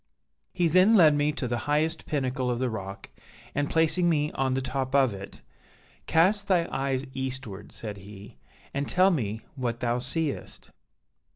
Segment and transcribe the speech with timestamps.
[0.51, 3.11] "He then led me to the highest pinnacle of the rock,
[3.53, 5.43] and placing me on the top of it,
[6.07, 8.39] 'Cast thy eyes eastward,' said he,
[8.73, 10.71] 'and tell me what thou seest.'